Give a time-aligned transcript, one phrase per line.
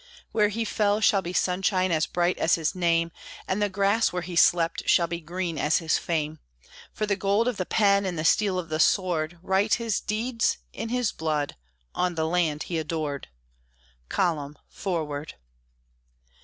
[0.31, 3.11] Where he fell shall be sunshine as bright as his name,
[3.47, 6.39] And the grass where he slept shall be green as his fame;
[6.91, 10.57] For the gold of the pen and the steel of the sword Write his deeds
[10.73, 11.55] in his blood
[11.93, 13.27] on the land he adored
[14.09, 14.57] "Column!
[14.69, 15.35] Forward!"